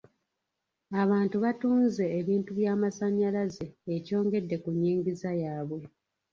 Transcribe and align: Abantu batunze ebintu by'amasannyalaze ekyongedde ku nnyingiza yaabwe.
Abantu 1.03 1.35
batunze 1.43 2.03
ebintu 2.19 2.51
by'amasannyalaze 2.59 3.65
ekyongedde 3.95 4.55
ku 4.63 4.69
nnyingiza 4.73 5.29
yaabwe. 5.41 5.83